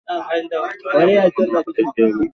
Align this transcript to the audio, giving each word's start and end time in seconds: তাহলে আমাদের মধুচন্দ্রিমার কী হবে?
তাহলে 0.07 1.13
আমাদের 1.19 1.47
মধুচন্দ্রিমার 1.47 1.93
কী 1.95 2.01
হবে? 2.05 2.25